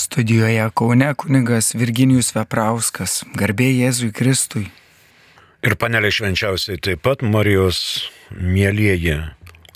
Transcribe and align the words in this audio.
Studijoje 0.00 0.70
Kaune 0.74 1.14
kunigas 1.14 1.74
Virginijus 1.76 2.32
Veprauskas, 2.32 3.20
garbė 3.36 3.68
Jėzui 3.68 4.08
Kristui. 4.16 4.70
Ir 5.60 5.76
panelė 5.76 6.08
švenčiausiai 6.16 6.80
taip 6.80 7.04
pat 7.04 7.20
Marijos 7.20 8.08
mėlyjeji 8.32 9.20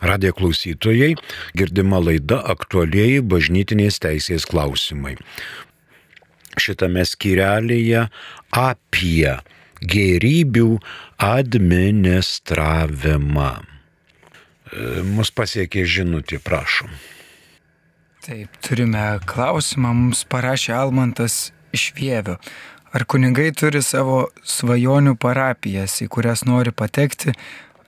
radijo 0.00 0.32
klausytojai, 0.38 1.21
girdima 1.52 2.00
laida 2.00 2.40
aktualieji 2.54 3.21
bažnytinės 3.21 4.00
teisės 4.00 4.48
klausimai. 4.48 5.21
Šitame 6.56 7.04
skyrelėje 7.04 8.09
apie 8.56 9.45
gerybių 9.85 10.81
administravimą. 11.21 13.53
Mus 15.13 15.29
pasiekė 15.37 15.85
žinutė, 15.85 16.41
prašom. 16.41 16.88
Taip, 18.25 18.55
turime 18.65 19.19
klausimą, 19.29 19.91
mums 19.93 20.23
parašė 20.33 20.73
Almantas 20.73 21.51
iš 21.77 21.91
Vievio. 21.92 22.38
Ar 22.96 23.02
kunigai 23.05 23.51
turi 23.52 23.82
savo 23.84 24.30
svajonių 24.48 25.12
parapijas, 25.20 25.98
į 26.01 26.09
kurias 26.15 26.46
nori 26.48 26.73
patekti, 26.73 27.34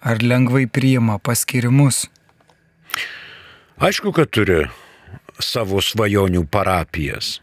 ar 0.05 0.21
lengvai 0.21 0.67
priima 0.69 1.17
paskirimus? 1.17 2.03
Aišku, 3.81 4.13
kad 4.13 4.29
turi 4.29 4.67
savo 5.41 5.81
svajonių 5.81 6.45
parapijas. 6.53 7.39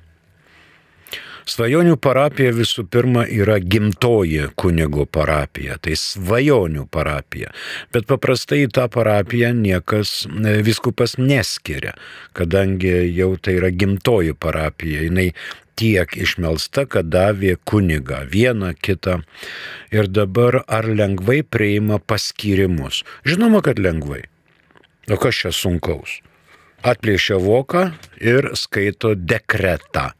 Svajonių 1.49 1.97
parapija 1.99 2.53
visų 2.55 2.85
pirma 2.87 3.25
yra 3.27 3.57
gimtoji 3.59 4.47
kunigo 4.55 5.03
parapija, 5.05 5.75
tai 5.83 5.97
svajonių 5.99 6.85
parapija. 6.91 7.51
Bet 7.93 8.07
paprastai 8.07 8.63
tą 8.71 8.87
parapiją 8.91 9.51
niekas 9.57 10.23
e, 10.27 10.61
viskupas 10.63 11.17
neskiria, 11.19 11.97
kadangi 12.37 12.93
jau 13.15 13.33
tai 13.35 13.57
yra 13.59 13.73
gimtoji 13.75 14.37
parapija. 14.39 15.03
Jis 15.03 15.33
tiek 15.75 16.17
išmelsta, 16.17 16.85
kad 16.89 17.09
davė 17.13 17.55
kunigą 17.65 18.23
vieną 18.29 18.73
kitą. 18.77 19.21
Ir 19.93 20.09
dabar 20.09 20.61
ar 20.67 20.87
lengvai 20.87 21.41
priima 21.43 21.99
paskirimus? 21.99 23.03
Žinoma, 23.25 23.63
kad 23.65 23.81
lengvai. 23.81 24.23
O 25.11 25.17
kas 25.19 25.41
čia 25.41 25.51
sunkaus? 25.51 26.21
Atplėšia 26.83 27.39
voką 27.41 27.85
ir 28.21 28.51
skaito 28.59 29.13
dekretą. 29.15 30.11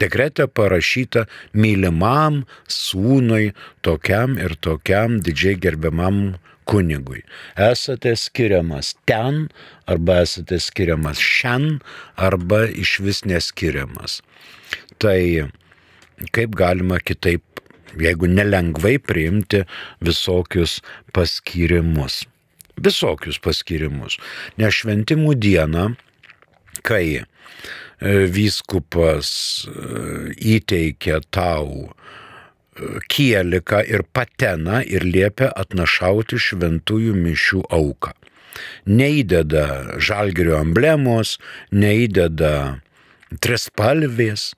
Dekrete 0.00 0.46
parašyta 0.48 1.26
mylimam 1.52 2.42
sūnui, 2.70 3.52
tokiam 3.82 4.38
ir 4.40 4.54
tokiam 4.62 5.18
didžiai 5.22 5.58
gerbiamam 5.60 6.22
kunigui. 6.68 7.22
Esate 7.58 8.14
skiriamas 8.16 8.94
ten, 9.06 9.48
arba 9.90 10.22
esate 10.22 10.60
skiriamas 10.62 11.20
šiandien, 11.20 11.80
arba 12.16 12.64
iš 12.70 12.98
vis 13.04 13.24
neskiriamas. 13.28 14.20
Tai 15.02 15.50
kaip 16.34 16.54
galima 16.56 17.00
kitaip, 17.02 17.42
jeigu 17.98 18.30
nelengvai 18.30 18.96
priimti 19.02 19.64
visokius 20.00 20.78
paskirimus. 21.12 22.22
Visokius 22.80 23.36
paskirimus. 23.42 24.16
Nes 24.56 24.78
šventimų 24.78 25.34
dieną 25.36 25.90
kai 26.86 27.06
e, 27.18 27.24
vyskupas 28.36 29.30
e, 29.66 30.34
įteikia 30.56 31.20
tau 31.34 31.88
e, 31.88 31.92
kieliką 33.12 33.82
ir 33.88 34.06
pateną 34.12 34.82
ir 34.86 35.06
liepia 35.06 35.52
atnašauti 35.64 36.40
šventųjų 36.40 37.16
mišių 37.18 37.64
auką. 37.70 38.14
Neįdeda 38.86 39.98
žalgerio 40.02 40.58
emblemos, 40.60 41.38
neįdeda 41.72 42.82
trispalvės 43.40 44.52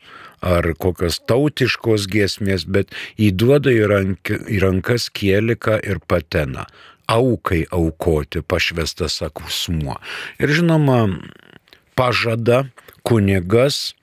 ar 0.44 0.66
kokios 0.80 1.20
tautiškos 1.28 2.08
giesmės, 2.10 2.66
bet 2.68 2.92
įduoda 3.20 3.72
į, 3.72 3.84
rank, 3.90 4.32
į 4.50 4.60
rankas 4.64 5.08
kieliką 5.14 5.78
ir 5.86 6.02
pateną. 6.08 6.66
Aukai 7.10 7.64
aukoti 7.72 8.40
pašvestas 8.40 9.20
akusmuo. 9.24 9.98
Ir 10.40 10.52
žinoma, 10.56 11.04
pažada 11.96 12.64
kunigas 13.02 13.94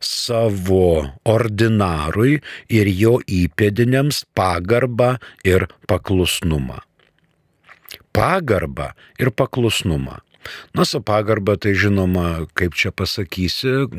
savo 0.00 1.08
ordinarui 1.26 2.38
ir 2.70 2.90
jo 2.92 3.18
įpėdiniams 3.26 4.22
pagarbą 4.38 5.16
ir 5.46 5.66
paklusnumą. 5.90 6.78
Pagarbą 8.14 8.92
ir 9.18 9.30
paklusnumą. 9.34 10.22
Na, 10.72 10.84
su 10.84 11.00
pagarba 11.04 11.58
tai 11.60 11.74
žinoma, 11.76 12.46
kaip 12.56 12.76
čia 12.78 12.92
pasakysi, 12.94 13.90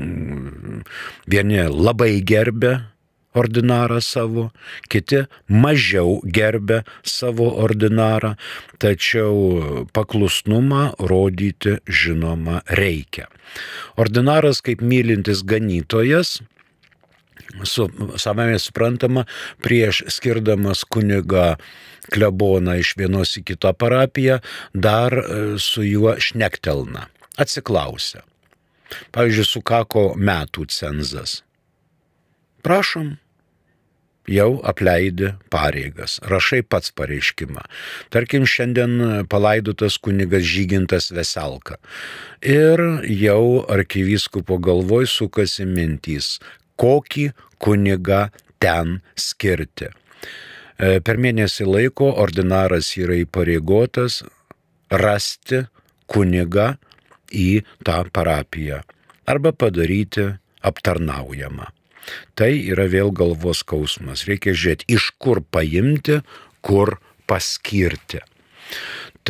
vieni 1.29 1.59
labai 1.69 2.15
gerbė 2.25 2.79
ordinarą 3.39 3.99
savo, 4.03 4.49
kiti 4.91 5.23
mažiau 5.47 6.19
gerbė 6.23 6.81
savo 7.03 7.49
ordinarą, 7.63 8.35
tačiau 8.81 9.85
paklusnumą 9.95 10.93
rodyti 11.11 11.79
žinoma 11.87 12.61
reikia. 12.79 13.27
Ordinaras 13.99 14.61
kaip 14.65 14.83
mylintis 14.85 15.43
ganytojas, 15.47 16.39
su, 17.63 17.89
savame 18.21 18.59
suprantama, 18.61 19.25
prieš 19.63 20.03
skirdamas 20.13 20.83
kuniga 20.83 21.55
kleboną 22.09 22.79
iš 22.81 22.95
vienos 22.97 23.35
į 23.37 23.45
kitą 23.51 23.73
parapiją, 23.77 24.39
dar 24.73 25.13
e, 25.13 25.25
su 25.61 25.85
juo 25.85 26.15
šnektelna, 26.17 27.07
atsiklausia. 27.37 28.23
Pavyzdžiui, 29.13 29.45
sukako 29.45 30.03
metų 30.17 30.65
cenzas 30.73 31.43
Prašom, 32.61 33.13
jau 34.29 34.59
apleidi 34.67 35.33
pareigas, 35.53 36.19
rašai 36.29 36.61
pats 36.63 36.93
pareiškimą. 36.95 37.63
Tarkim, 38.13 38.45
šiandien 38.45 39.25
palaidotas 39.31 39.97
kunigas 40.01 40.45
Žygintas 40.45 41.09
Veselka. 41.15 41.79
Ir 42.45 42.81
jau 43.09 43.65
arkivyskupo 43.69 44.59
galvoj 44.61 45.09
sukasi 45.09 45.65
mintys, 45.67 46.37
kokį 46.79 47.31
kunigą 47.59 48.27
ten 48.61 48.99
skirti. 49.17 49.89
E, 50.79 50.99
per 51.03 51.19
mėnesį 51.19 51.67
laiko 51.67 52.11
ordinaras 52.23 52.93
yra 52.99 53.17
įpareigotas 53.23 54.21
rasti 54.89 55.65
kunigą 56.09 56.73
į 57.35 57.61
tą 57.85 58.03
parapiją 58.13 58.79
arba 59.29 59.51
padaryti 59.53 60.25
aptarnaujamą. 60.65 61.67
Tai 62.39 62.51
yra 62.71 62.87
vėl 62.91 63.13
galvos 63.15 63.63
skausmas. 63.63 64.25
Reikia 64.29 64.55
žiūrėti, 64.55 64.89
iš 64.95 65.11
kur 65.21 65.43
paimti, 65.43 66.21
kur 66.65 66.97
paskirti. 67.29 68.23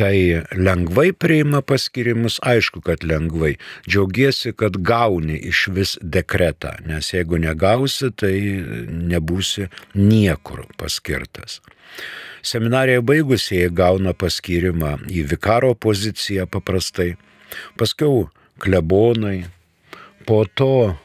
Tai 0.00 0.14
lengvai 0.56 1.10
priima 1.12 1.60
paskirimus, 1.66 2.38
aišku, 2.46 2.80
kad 2.86 3.02
lengvai. 3.04 3.56
Džiaugiesi, 3.88 4.54
kad 4.56 4.78
gauni 4.86 5.36
iš 5.50 5.66
vis 5.76 5.96
dekretą, 6.00 6.76
nes 6.88 7.10
jeigu 7.12 7.40
negausi, 7.42 8.08
tai 8.16 8.32
nebūsi 8.88 9.68
niekur 9.98 10.64
paskirtas. 10.80 11.58
Seminariją 12.40 13.02
baigusieji 13.04 13.74
gauna 13.76 14.14
paskirimą 14.16 14.94
į 15.10 15.26
vikaro 15.34 15.74
poziciją 15.76 16.46
paprastai, 16.48 17.10
paskiau 17.76 18.30
klebonai, 18.62 19.50
po 20.24 20.44
to 20.54 20.96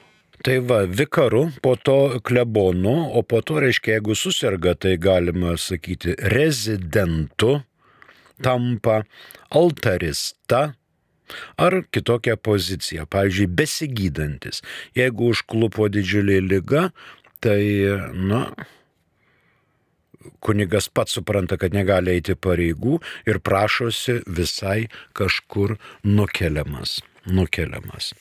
Tai 0.45 0.59
va, 0.61 0.83
vikaru, 0.85 1.47
po 1.61 1.73
to 1.75 2.19
klebonu, 2.21 2.93
o 3.17 3.23
po 3.25 3.39
to, 3.41 3.57
reiškia, 3.63 3.95
jeigu 3.95 4.13
susirga, 4.13 4.75
tai 4.77 4.91
galima 5.01 5.55
sakyti 5.57 6.13
rezidentu, 6.21 7.63
tampa 8.45 8.99
altarista 9.49 10.59
ar 11.57 11.79
kitokią 11.89 12.35
poziciją. 12.37 13.07
Pavyzdžiui, 13.09 13.47
besigydantis. 13.57 14.61
Jeigu 14.93 15.31
užklupo 15.33 15.87
didžiulė 15.89 16.37
lyga, 16.45 16.83
tai, 17.41 17.63
na, 18.13 18.43
kunigas 20.45 20.91
pats 20.93 21.17
supranta, 21.17 21.57
kad 21.57 21.73
negali 21.73 22.13
eiti 22.19 22.37
pareigų 22.37 22.99
ir 23.25 23.41
prašosi 23.41 24.19
visai 24.29 24.91
kažkur 25.17 25.79
nukeliamas. 26.05 26.99
Nukeliamas 27.25 28.13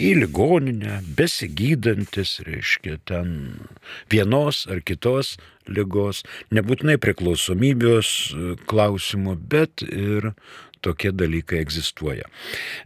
į 0.00 0.14
ligoninę, 0.22 1.00
besigydantis, 1.18 2.38
reiškia, 2.46 2.98
ten 3.08 3.34
vienos 4.12 4.64
ar 4.70 4.80
kitos 4.86 5.36
lygos, 5.70 6.24
nebūtinai 6.54 6.96
priklausomybės 7.02 8.10
e, 8.10 8.54
klausimų, 8.70 9.36
bet 9.52 9.84
ir 9.86 10.32
tokie 10.84 11.12
dalykai 11.12 11.60
egzistuoja. 11.60 12.28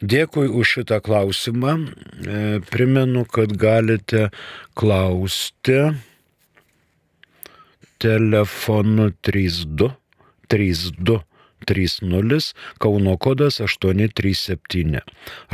Dėkui 0.03 0.49
už 0.51 0.79
šitą 0.79 0.99
klausimą. 1.05 1.77
E, 1.79 2.41
primenu, 2.71 3.25
kad 3.31 3.55
galite 3.59 4.29
klausti 4.75 5.95
telefonu 8.03 9.13
32 9.25 9.95
32 10.49 11.23
30, 11.67 12.55
Kauno 12.83 13.17
kodas 13.19 13.61
837. 13.65 15.01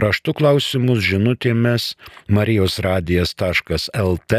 Raštų 0.00 0.34
klausimus 0.40 0.98
žinutėmis 1.06 1.94
marijosradijas.lt 2.28 4.32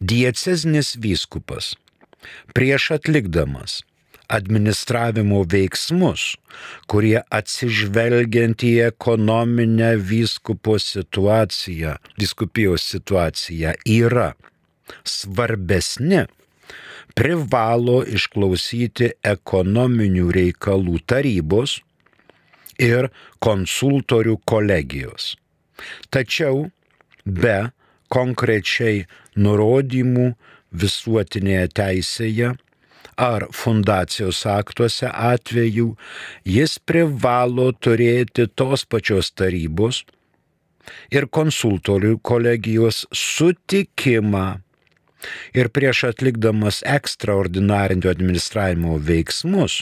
Dieceznis 0.00 0.94
vyskupas 1.00 1.74
prieš 2.54 2.90
atlikdamas 2.98 3.82
administravimo 4.28 5.40
veiksmus, 5.48 6.34
kurie 6.90 7.16
atsižvelgiant 7.32 8.60
į 8.68 8.72
ekonominę 8.90 9.94
vyskupo 10.10 10.76
situaciją, 10.82 11.96
viskupijos 12.20 12.84
situaciją 12.92 13.72
yra 13.88 14.34
svarbesni, 15.08 16.26
privalo 17.16 18.02
išklausyti 18.04 19.14
ekonominių 19.32 20.28
reikalų 20.36 21.00
tarybos 21.08 21.80
ir 22.78 23.08
konsultorių 23.42 24.36
kolegijos. 24.44 25.34
Tačiau 26.14 26.68
be 27.24 27.58
konkrečiai 28.12 29.04
nurodymų 29.36 30.32
visuotinėje 30.82 31.68
teisėje 31.80 32.54
ar 33.18 33.48
fundacijos 33.50 34.44
aktuose 34.46 35.10
atveju 35.10 35.88
jis 36.46 36.78
privalo 36.78 37.72
turėti 37.72 38.46
tos 38.54 38.86
pačios 38.86 39.32
tarybos 39.34 40.04
ir 41.12 41.26
konsultorių 41.26 42.18
kolegijos 42.22 43.04
sutikimą. 43.12 44.46
Ir 45.50 45.66
prieš 45.74 46.04
atlikdamas 46.12 46.78
ekstraordinarinio 46.86 48.06
administravimo 48.12 49.00
veiksmus, 49.02 49.80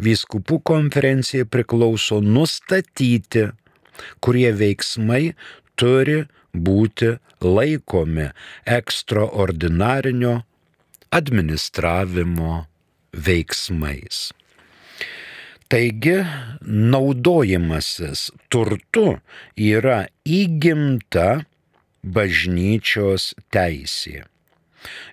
vyskupų 0.00 0.62
konferencijai 0.64 1.44
priklauso 1.44 2.22
nustatyti, 2.24 3.50
kurie 4.20 4.50
veiksmai 4.52 5.34
turi 5.76 6.22
būti 6.52 7.16
laikomi 7.42 8.28
ekstraordinarinio 8.78 10.42
administravimo 11.12 12.66
veiksmais. 13.12 14.30
Taigi, 15.72 16.18
naudojimasis 16.92 18.26
turtu 18.52 19.06
yra 19.56 20.02
įgimta 20.28 21.46
bažnyčios 22.04 23.32
teisė. 23.54 24.26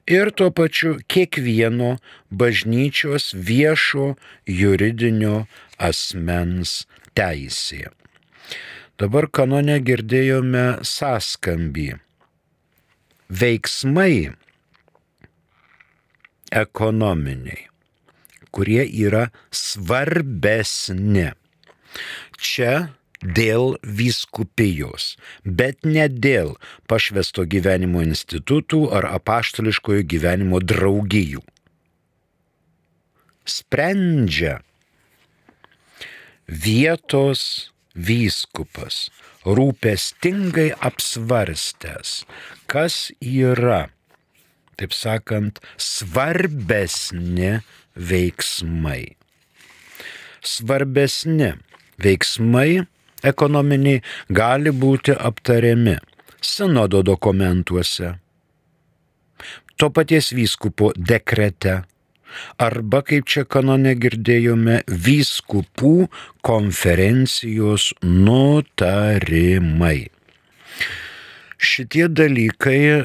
Ir 0.10 0.32
tuo 0.36 0.50
pačiu 0.52 0.98
kiekvieno 1.08 1.94
bažnyčios 2.42 3.30
viešo 3.50 4.16
juridinio 4.50 5.46
asmens 5.78 6.84
teisė. 7.16 7.88
Dabar 9.00 9.30
kanone 9.32 9.78
girdėjome 9.80 10.82
sąskambį. 10.84 11.94
Veiksmai 13.32 14.34
ekonominiai, 16.52 17.62
kurie 18.52 18.84
yra 18.84 19.30
svarbesni. 19.56 21.30
Čia 22.36 22.74
dėl 23.24 23.78
vyskupijos, 24.02 25.16
bet 25.46 25.88
ne 25.88 26.10
dėl 26.12 26.58
pašvesto 26.92 27.48
gyvenimo 27.48 28.04
institutų 28.04 28.84
ar 29.00 29.08
apaštališkojo 29.14 30.04
gyvenimo 30.12 30.60
draugijų. 30.60 31.46
Sprendžia 33.48 34.60
vietos 36.52 37.72
vyskupas, 38.08 39.08
rūpestingai 39.46 40.70
apsvarstęs, 40.90 42.24
kas 42.72 43.10
yra, 43.20 43.88
taip 44.80 44.96
sakant, 44.96 45.60
svarbesni 45.76 47.60
veiksmai. 47.96 49.04
Svarbesni 50.40 51.52
veiksmai 52.00 52.86
ekonominiai 53.28 54.04
gali 54.32 54.72
būti 54.72 55.16
aptariami 55.16 55.98
sinodo 56.40 57.04
dokumentuose, 57.04 58.16
to 59.80 59.90
paties 59.96 60.32
vyskupo 60.36 60.92
dekrete 60.96 61.82
arba, 62.62 63.02
kaip 63.06 63.28
čia 63.30 63.46
kanone 63.46 63.96
girdėjome, 64.00 64.82
vyskupų 64.88 66.10
konferencijos 66.46 67.92
nutarimai. 68.04 70.10
Šitie 71.60 72.06
dalykai 72.08 72.80
e, 72.88 73.02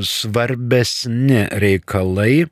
svarbesni 0.00 1.42
reikalai 1.60 2.46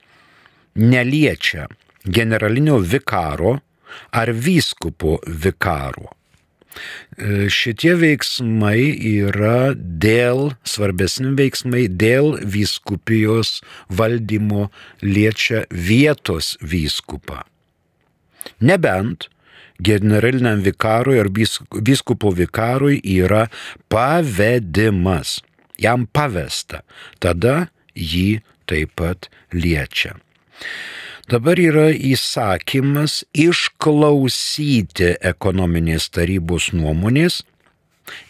neliečia 0.77 1.65
generalinio 2.05 2.79
vikaro 2.79 3.59
ar 4.13 4.33
vyskupo 4.33 5.19
vikaro. 5.25 6.13
E, 6.75 7.47
šitie 7.53 7.95
veiksmai 7.99 8.95
yra 9.11 9.75
dėl, 9.77 10.55
svarbesni 10.67 11.35
veiksmai 11.39 11.87
dėl 11.89 12.35
vyskupijos 12.43 13.61
valdymo 13.89 14.69
liečia 15.03 15.65
vietos 15.71 16.55
vyskupą. 16.63 17.45
Nebent 18.61 19.29
generaliniam 19.79 20.63
vikarui 20.63 21.19
ar 21.23 21.31
vyskupo 21.31 22.33
vikarui 22.35 23.01
yra 23.03 23.47
pavedimas, 23.89 25.41
jam 25.79 26.07
pavesta, 26.07 26.83
tada 27.19 27.69
jį 27.95 28.43
taip 28.71 28.95
pat 28.99 29.31
liečia. 29.53 30.17
Dabar 31.25 31.57
yra 31.57 31.87
įsakymas 31.89 33.23
išklausyti 33.33 35.15
ekonominės 35.25 36.11
tarybos 36.13 36.67
nuomonės 36.77 37.39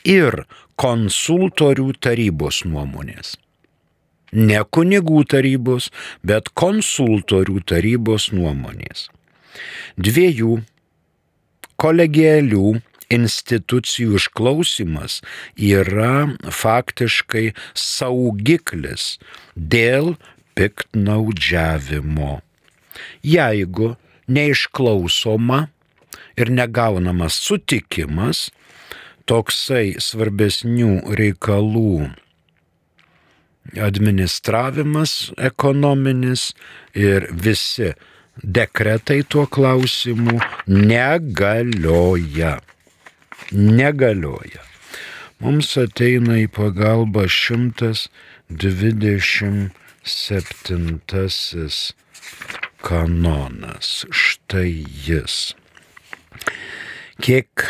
ir 0.06 0.44
konsultorių 0.78 1.88
tarybos 2.06 2.60
nuomonės. 2.70 3.32
Ne 4.30 4.60
kunigų 4.70 5.24
tarybos, 5.34 5.90
bet 6.22 6.52
konsultorių 6.54 7.64
tarybos 7.66 8.28
nuomonės. 8.30 9.08
Dviejų 9.98 10.60
kolegialių 11.74 12.78
institucijų 13.10 14.22
išklausimas 14.22 15.18
yra 15.58 16.30
faktiškai 16.62 17.48
saugiklis 17.74 19.16
dėl 19.58 20.14
piktnaudžiavimo 20.54 22.43
jeigu 23.22 23.94
neišklausoma 24.28 25.68
ir 26.36 26.50
negaunamas 26.50 27.38
sutikimas, 27.46 28.50
toksai 29.28 29.94
svarbesnių 30.02 31.14
reikalų 31.16 32.10
administravimas 33.80 35.32
ekonominis 35.40 36.52
ir 36.94 37.28
visi 37.32 37.94
dekretai 38.42 39.22
tuo 39.28 39.46
klausimu 39.46 40.40
negalioja. 40.66 42.60
Negalioja. 43.52 44.62
Mums 45.42 45.76
ateina 45.80 46.38
į 46.40 46.48
pagalbą 46.54 47.26
127 47.28 49.70
kanonas. 52.84 54.04
Štai 54.12 54.84
jis. 55.06 55.54
Kiek, 57.24 57.64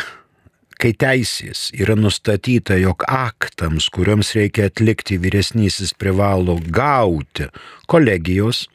kai 0.81 0.91
teisės 0.99 1.69
yra 1.77 1.95
nustatyta, 1.95 2.75
jog 2.81 3.05
aktams, 3.07 3.87
kuriuoms 3.93 4.33
reikia 4.37 4.67
atlikti 4.71 5.19
vyresnysis 5.21 5.95
privalo 5.95 6.57
gauti 6.59 7.47
kolegijos 7.87 8.65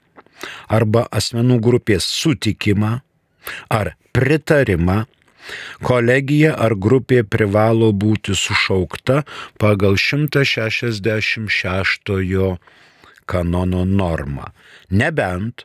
arba 0.73 1.04
asmenų 1.12 1.61
grupės 1.61 2.09
sutikimą 2.09 3.00
ar 3.68 3.97
pritarimą 4.16 5.04
Kolegija 5.82 6.54
ar 6.61 6.75
grupė 6.76 7.25
privalo 7.25 7.92
būti 7.97 8.35
sušaukta 8.37 9.25
pagal 9.59 9.97
166 9.97 12.59
kanono 13.30 13.85
normą. 13.88 14.50
Nebent, 14.90 15.64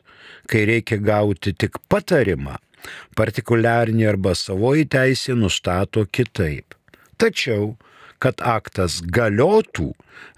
kai 0.50 0.64
reikia 0.68 0.98
gauti 1.02 1.52
tik 1.52 1.80
patarimą, 1.92 2.56
partikuliarinė 3.18 4.08
arba 4.12 4.34
savoji 4.38 4.86
teisė 4.96 5.36
nustato 5.38 6.06
kitaip. 6.06 6.74
Tačiau, 7.20 7.74
kad 8.22 8.40
aktas 8.40 9.00
galiotų, 9.02 9.90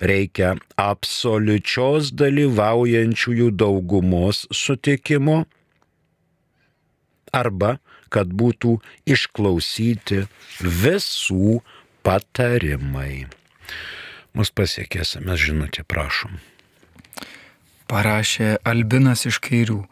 reikia 0.02 0.56
absoliučios 0.78 2.12
dalyvaujančiųjų 2.18 3.52
daugumos 3.54 4.46
sutikimo 4.54 5.44
arba 7.34 7.76
kad 8.12 8.30
būtų 8.32 8.78
išklausyti 9.08 10.24
visų 10.62 11.58
patarimai. 12.06 13.28
Mus 14.36 14.52
pasiekė 14.54 15.02
SMS 15.04 15.48
žinutė, 15.48 15.84
prašom. 15.88 16.38
Parašė 17.88 18.58
Albinas 18.68 19.24
iš 19.28 19.40
kairių. 19.44 19.82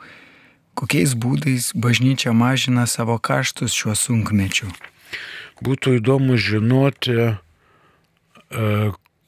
Kokiais 0.76 1.14
būdais 1.16 1.70
bažnyčia 1.72 2.34
mažina 2.36 2.84
savo 2.84 3.16
kaštus 3.16 3.72
šiuo 3.72 3.94
sunkmečiu? 3.96 4.68
Būtų 5.64 5.96
įdomu 6.00 6.36
žinoti, 6.36 7.16
e, 7.16 8.68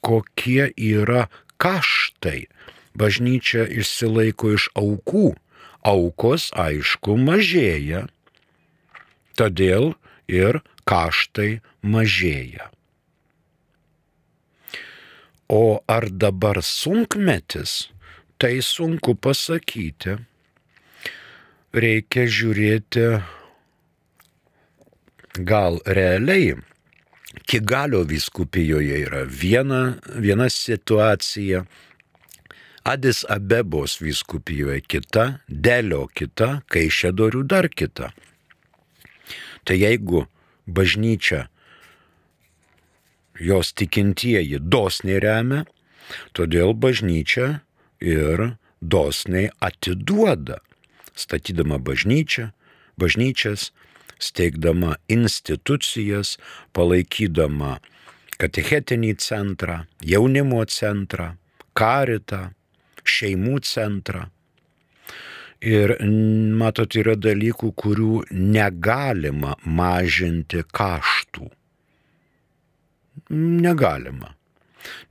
kokie 0.05 0.69
yra 0.77 1.25
kaštai. 1.57 2.45
Bažnyčia 2.93 3.65
išsilaiko 3.65 4.53
iš 4.53 4.69
aukų. 4.77 5.33
Aukos, 5.81 6.51
aišku, 6.53 7.15
mažėja 7.17 8.05
todėl 9.39 9.93
ir 10.27 10.59
kaštai 10.89 11.61
mažėja. 11.81 12.67
O 15.49 15.81
ar 15.89 16.09
dabar 16.11 16.59
sunkmetis, 16.61 17.89
tai 18.39 18.61
sunku 18.63 19.17
pasakyti. 19.19 20.15
Reikia 21.75 22.23
žiūrėti 22.25 23.03
gal 25.45 25.77
realiai. 25.85 26.55
Kigalio 27.49 28.01
viskupijoje 28.09 29.03
yra 29.03 29.21
viena, 29.27 29.99
viena 30.17 30.47
situacija, 30.49 31.65
Adis 32.89 33.21
Abebos 33.29 33.99
viskupijoje 34.01 34.79
kita, 34.87 35.25
Delio 35.45 36.07
kita, 36.07 36.63
Kaišėdorių 36.71 37.43
dar 37.45 37.67
kita. 37.69 38.13
Tai 39.67 39.75
jeigu 39.77 40.23
bažnyčia, 40.65 41.49
jos 43.37 43.73
tikintieji 43.77 44.61
dosniai 44.63 45.19
remia, 45.21 45.65
todėl 46.33 46.73
bažnyčia 46.73 47.59
ir 48.01 48.55
dosniai 48.81 49.49
atiduoda, 49.59 50.59
statydama 51.15 51.79
bažnyčią, 51.83 52.49
bažnyčias, 52.99 53.71
steigdama 54.19 54.95
institucijas, 55.11 56.37
palaikydama 56.75 57.77
katechetinį 58.39 59.13
centrą, 59.19 59.83
jaunimo 60.03 60.63
centrą, 60.71 61.33
karitą, 61.75 62.49
šeimų 63.03 63.59
centrą. 63.67 64.27
Ir 65.59 65.97
matot, 66.55 66.95
yra 66.95 67.17
dalykų, 67.19 67.73
kurių 67.75 68.21
negalima 68.31 69.57
mažinti 69.67 70.63
kaštų. 70.63 71.49
Negalima. 73.35 74.38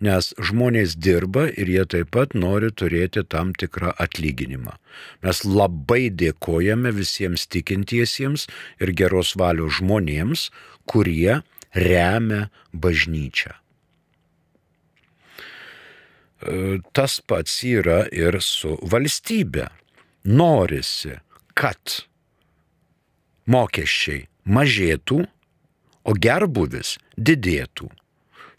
Nes 0.05 0.31
žmonės 0.39 0.97
dirba 0.97 1.49
ir 1.51 1.71
jie 1.73 1.85
taip 1.95 2.11
pat 2.17 2.35
nori 2.35 2.71
turėti 2.73 3.25
tam 3.29 3.53
tikrą 3.59 3.93
atlyginimą. 4.01 4.75
Mes 5.23 5.45
labai 5.45 6.09
dėkojame 6.11 6.93
visiems 6.97 7.47
tikintiesiems 7.53 8.49
ir 8.81 8.95
geros 8.97 9.35
valios 9.39 9.79
žmonėms, 9.81 10.49
kurie 10.89 11.41
remia 11.75 12.49
bažnyčią. 12.73 13.55
E, 16.39 16.79
tas 16.95 17.19
pats 17.21 17.63
yra 17.67 18.05
ir 18.15 18.39
su 18.41 18.77
valstybe 18.83 19.67
norisi, 20.25 21.17
kad 21.59 22.05
mokesčiai 23.49 24.27
mažėtų, 24.47 25.25
o 26.09 26.15
gerbuvis 26.17 26.97
didėtų. 27.19 27.89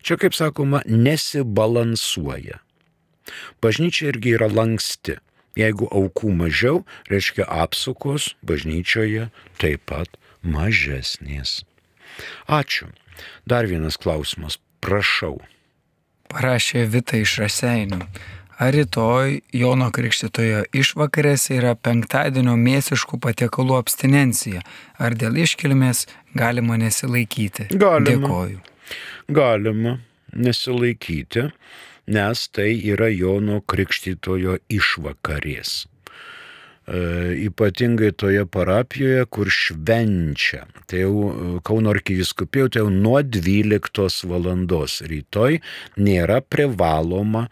Čia, 0.03 0.17
kaip 0.21 0.35
sakoma, 0.37 0.81
nesibalansuoja. 0.87 2.61
Bažnyčia 3.61 4.09
irgi 4.13 4.35
yra 4.37 4.49
lanksti. 4.51 5.19
Jeigu 5.59 5.89
aukų 5.91 6.31
mažiau, 6.39 6.83
reiškia 7.11 7.43
apsukos 7.49 8.33
bažnyčioje 8.45 9.27
taip 9.59 9.83
pat 9.89 10.15
mažesnės. 10.45 11.63
Ačiū. 12.47 12.87
Dar 13.49 13.67
vienas 13.67 13.99
klausimas. 13.99 14.59
Prašau. 14.79 15.41
Parašė 16.31 16.85
Vita 16.87 17.19
iš 17.19 17.39
Raseinių. 17.41 18.05
Ar 18.59 18.75
rytoj 18.75 19.37
Jono 19.55 19.87
Krikštitojo 19.95 20.65
išvakarėse 20.75 21.55
yra 21.55 21.73
penktadienio 21.79 22.57
mėsiškų 22.59 23.19
patiekalų 23.23 23.77
abstinencija? 23.79 24.63
Ar 24.99 25.15
dėl 25.15 25.39
iškilmės 25.45 26.05
galima 26.35 26.75
nesilaikyti? 26.79 27.69
Galima. 27.71 28.11
Dėkoju. 28.11 28.59
Galima 29.29 29.97
nesilaikyti, 30.33 31.49
nes 32.09 32.43
tai 32.53 32.73
yra 32.89 33.09
Jono 33.13 33.61
Krikštitojo 33.61 34.57
išvakarės. 34.73 35.85
E, 36.89 36.99
ypatingai 37.45 38.11
toje 38.17 38.45
parapijoje, 38.49 39.25
kur 39.29 39.49
švenčia. 39.53 40.63
Tai 40.89 41.01
jau 41.03 41.13
e, 41.29 41.49
Kauno 41.65 41.93
arkiviskupijų, 41.93 42.71
tai 42.73 42.81
jau 42.81 42.89
nuo 42.93 43.19
12 43.21 44.25
valandos 44.29 44.99
rytoj 45.05 45.59
nėra 46.01 46.39
privaloma 46.41 47.45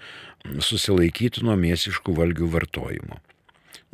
susilaikyti 0.63 1.45
nuo 1.45 1.57
mėsiškų 1.59 2.15
valgių 2.17 2.49
vartojimo. 2.55 3.19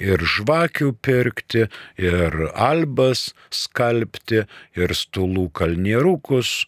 ir 0.00 0.24
žvakių 0.34 0.94
pirkti, 1.04 1.66
ir 2.00 2.38
albas 2.54 3.30
skalbti, 3.52 4.46
ir 4.80 4.96
stulų 4.96 5.50
kalnierukus 5.60 6.64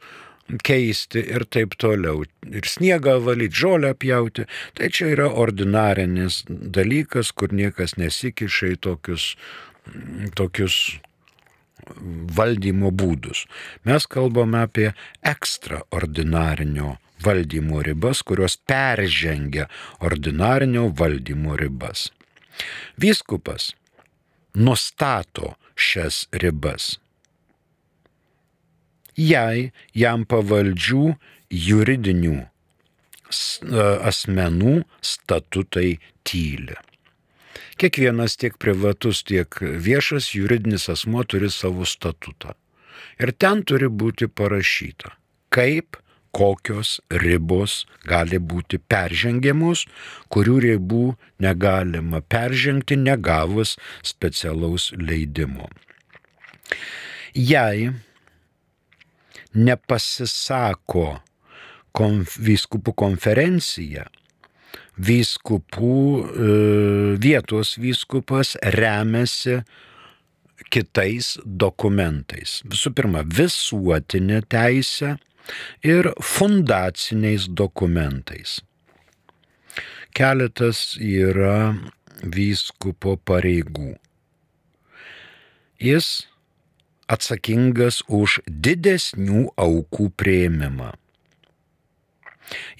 keisti 0.64 1.22
ir 1.34 1.44
taip 1.50 1.76
toliau. 1.80 2.24
Ir 2.48 2.66
sniegą 2.68 3.18
valyti, 3.24 3.56
žolę 3.62 3.94
pjauti. 3.94 4.46
Tai 4.76 4.90
čia 4.92 5.12
yra 5.14 5.28
ordinarinis 5.30 6.42
dalykas, 6.48 7.32
kur 7.32 7.54
niekas 7.54 7.96
nesikiša 8.00 8.74
į 8.74 8.80
tokius, 8.84 9.32
tokius 10.38 10.78
valdymo 12.36 12.92
būdus. 12.94 13.46
Mes 13.88 14.06
kalbame 14.06 14.62
apie 14.66 14.92
ekstraordinarinio 15.26 16.96
valdymo 17.22 17.82
ribas, 17.86 18.22
kurios 18.26 18.56
peržengia 18.56 19.68
ordinarinio 20.00 20.88
valdymo 20.98 21.56
ribas. 21.58 22.10
Vyskupas 23.00 23.72
nustato 24.54 25.54
šias 25.74 26.26
ribas 26.32 26.98
jei 29.16 29.70
jam 29.94 30.24
pavaldžių 30.28 31.04
juridinių 31.52 32.38
e, 32.38 32.46
asmenų 34.12 34.78
statutai 35.00 35.98
tyli. 36.24 36.78
Kiekvienas 37.80 38.36
tiek 38.38 38.58
privatus, 38.62 39.22
tiek 39.26 39.56
viešas 39.60 40.32
juridinis 40.36 40.88
asmo 40.92 41.24
turi 41.24 41.50
savo 41.50 41.86
statutą. 41.88 42.54
Ir 43.20 43.32
ten 43.32 43.62
turi 43.66 43.88
būti 43.88 44.28
parašyta, 44.28 45.16
kaip 45.52 45.98
kokios 46.32 46.96
ribos 47.22 47.82
gali 48.08 48.38
būti 48.40 48.80
peržengiamos, 48.80 49.84
kurių 50.32 50.56
ribų 50.66 51.04
negalima 51.44 52.22
peržengti 52.24 52.96
negavus 52.96 53.76
specialaus 54.06 54.90
leidimo. 54.96 55.68
Jei 57.36 57.92
nepasisako 59.54 61.20
konf, 61.96 62.36
vyskupų 62.40 62.94
konferencija, 62.96 64.06
vyskupų 64.96 65.96
e, 65.96 66.50
vietos 67.22 67.76
vyskupas 67.80 68.56
remiasi 68.76 69.60
kitais 70.72 71.36
dokumentais. 71.44 72.60
Visų 72.68 72.92
pirma, 72.96 73.24
visuotinė 73.26 74.42
teisė 74.52 75.16
ir 75.84 76.12
fundaciniais 76.22 77.48
dokumentais. 77.48 78.60
Keletas 80.12 80.92
yra 81.00 81.74
vyskupo 82.22 83.16
pareigų. 83.26 83.96
Jis 85.82 86.28
atsakingas 87.12 88.00
už 88.08 88.40
didesnių 88.48 89.52
aukų 89.60 90.08
prieimimą. 90.16 90.92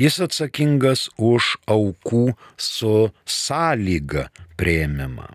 Jis 0.01 0.19
atsakingas 0.27 1.09
už 1.17 1.57
aukų 1.71 2.33
su 2.57 3.11
sąlyga 3.25 4.29
prieimimą. 4.61 5.29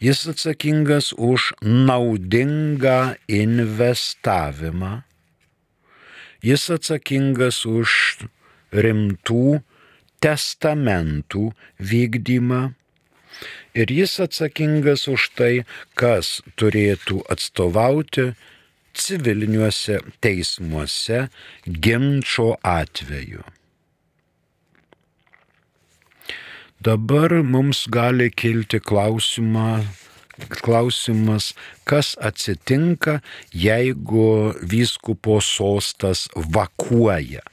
Jis 0.00 0.24
atsakingas 0.32 1.12
už 1.12 1.52
naudingą 1.62 3.14
investavimą. 3.28 5.02
Jis 6.42 6.70
atsakingas 6.72 7.64
už 7.68 7.90
rimtų 8.72 9.60
testamentų 10.24 11.50
vykdymą 11.78 12.62
ir 13.74 13.92
jis 13.92 14.18
atsakingas 14.26 15.06
už 15.08 15.30
tai, 15.38 15.52
kas 15.94 16.40
turėtų 16.60 17.22
atstovauti 17.32 18.32
civiliniuose 18.94 20.00
teismuose 20.20 21.28
ginčio 21.66 22.54
atveju. 22.66 23.44
Dabar 26.80 27.42
mums 27.44 27.84
gali 27.92 28.30
kilti 28.32 28.80
klausimą, 28.80 29.82
klausimas, 30.64 31.52
kas 31.84 32.14
atsitinka, 32.24 33.18
jeigu 33.52 34.54
vyskupo 34.64 35.42
sostas 35.44 36.28
vakuoja. 36.34 37.44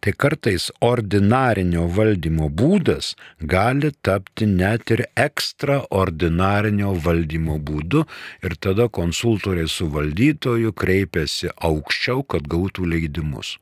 Tai 0.00 0.12
kartais 0.22 0.68
ordinarinio 0.84 1.86
valdymo 1.96 2.48
būdas 2.60 3.14
gali 3.54 3.90
tapti 4.06 4.46
net 4.50 4.92
ir 4.94 5.04
ekstraordinarinio 5.26 6.92
valdymo 7.06 7.58
būdu 7.70 8.04
ir 8.46 8.56
tada 8.66 8.88
konsultoriai 9.00 9.70
su 9.70 9.88
valdytoju 9.94 10.74
kreipiasi 10.82 11.50
aukščiau, 11.70 12.22
kad 12.22 12.46
gautų 12.54 12.86
leidimus. 12.92 13.56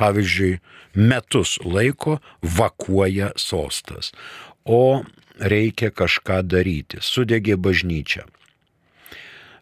Pavyzdžiui, 0.00 0.58
metus 0.96 1.58
laiko 1.64 2.18
vakuoja 2.42 3.32
sostas, 3.36 4.12
o 4.64 5.02
reikia 5.52 5.92
kažką 5.94 6.40
daryti, 6.48 7.00
sudegė 7.00 7.58
bažnyčia 7.60 8.24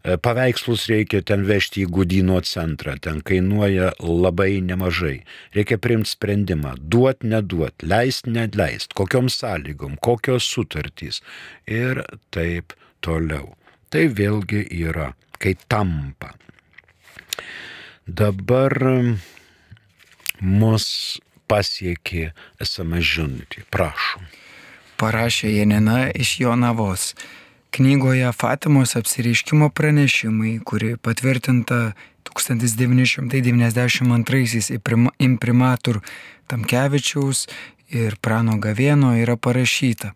paveikslus 0.02 0.86
reikia 0.88 1.20
ten 1.26 1.44
vežti 1.48 1.84
į 1.84 1.90
Gudino 1.92 2.40
centrą, 2.46 2.96
ten 3.02 3.20
kainuoja 3.20 3.92
labai 4.00 4.60
nemažai. 4.64 5.20
Reikia 5.56 5.78
priimti 5.78 6.14
sprendimą, 6.14 6.76
duot, 6.80 7.24
neduot, 7.24 7.84
leist, 7.84 8.26
nedleist, 8.26 8.94
kokiom 8.96 9.28
sąlygom, 9.32 9.98
kokios 10.00 10.48
sutartys 10.48 11.20
ir 11.68 12.04
taip 12.32 12.72
toliau. 13.04 13.54
Tai 13.90 14.06
vėlgi 14.14 14.64
yra, 14.86 15.12
kai 15.42 15.56
tampa. 15.68 16.32
Dabar 18.06 18.76
mus 20.40 20.86
pasiekė 21.50 22.30
esame 22.62 23.02
žinutė. 23.02 23.66
Prašom. 23.74 24.24
Parašė 25.00 25.50
Janina 25.54 26.10
iš 26.12 26.38
Jonavos. 26.42 27.12
Knygoje 27.70 28.32
Fatimos 28.32 28.96
apsireiškimo 28.96 29.70
pranešimai, 29.70 30.60
kuri 30.64 30.96
patvirtinta 30.96 31.92
1992 32.24 35.10
imprimatur 35.18 36.00
Tamkevičiaus 36.46 37.48
ir 37.94 38.16
Prano 38.20 38.58
Gavėno 38.58 39.14
yra 39.22 39.36
parašyta. 39.36 40.12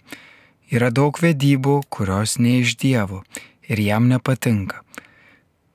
Yra 0.75 0.91
daug 0.91 1.19
vedybų, 1.23 1.83
kurios 1.89 2.39
ne 2.43 2.59
iš 2.65 2.77
Dievo 2.81 3.23
ir 3.71 3.79
jam 3.79 4.09
nepatinka. 4.11 4.83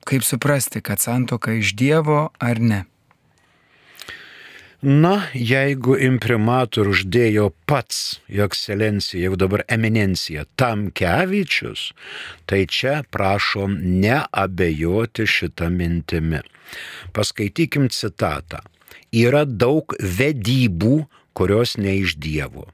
Kaip 0.04 0.22
suprasti, 0.24 0.80
kad 0.84 1.00
santoka 1.00 1.52
iš 1.56 1.72
Dievo 1.80 2.28
ar 2.38 2.60
ne? 2.60 2.84
Na, 4.80 5.26
jeigu 5.36 5.92
imprimatorių 6.00 6.94
uždėjo 6.94 7.50
pats, 7.68 8.20
jo 8.32 8.46
ekscelencija, 8.48 9.26
jau 9.28 9.36
dabar 9.36 9.60
eminencija, 9.68 10.46
Tamkevičius, 10.56 11.90
tai 12.48 12.64
čia 12.64 13.02
prašom 13.12 13.74
neabejoti 14.00 15.26
šitą 15.28 15.68
mintimį. 15.68 16.40
Paskaitykim 17.12 17.90
citatą. 17.92 18.62
Yra 19.12 19.42
daug 19.44 19.92
vedybų, 20.00 21.04
kurios 21.36 21.76
ne 21.76 21.98
iš 22.00 22.14
Dievo. 22.16 22.70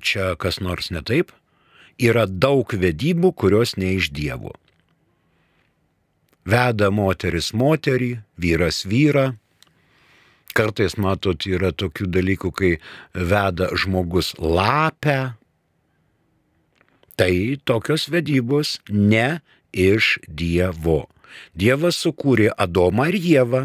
Čia 0.00 0.30
kas 0.40 0.62
nors 0.64 0.88
ne 0.94 1.02
taip? 1.04 1.34
Yra 2.00 2.24
daug 2.24 2.72
vedybų, 2.72 3.34
kurios 3.36 3.76
ne 3.76 3.98
iš 3.98 4.08
Dievo. 4.16 4.54
Veda 6.48 6.88
moteris 6.88 7.52
moterį, 7.52 8.22
vyras 8.40 8.86
vyrą, 8.88 9.34
Kartais, 10.56 10.96
matot, 10.98 11.44
yra 11.46 11.70
tokių 11.72 12.08
dalykų, 12.12 12.50
kai 12.54 12.72
veda 13.14 13.68
žmogus 13.76 14.34
lapę. 14.38 15.34
Tai 17.18 17.32
tokios 17.66 18.08
vedybos 18.10 18.78
ne 18.88 19.40
iš 19.72 20.18
Dievo. 20.28 21.06
Dievas 21.54 21.98
sukūrė 22.00 22.52
Adomą 22.56 23.08
ir 23.12 23.18
Jėvą, 23.20 23.62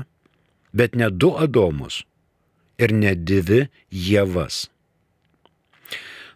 bet 0.73 0.97
ne 0.99 1.09
du 1.09 1.31
Adomus 1.37 2.03
ir 2.81 2.93
ne 2.93 3.13
dvi 3.15 3.67
Jėvas. 3.93 4.67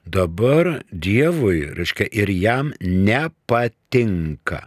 Dabar 0.07 0.83
Dievui, 0.91 1.67
reiškia, 1.75 2.07
ir 2.07 2.31
jam 2.31 2.71
nepatinka. 2.79 4.61